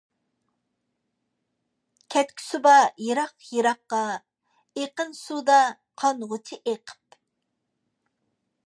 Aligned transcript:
كەتكۈسى 2.15 2.61
بار 2.69 2.81
يىراق 3.09 3.45
يىراققا، 3.57 4.01
ئېقىن 4.17 5.15
سۇدا 5.21 5.61
قانغۇچە 6.05 6.61
ئېقىپ. 6.73 7.23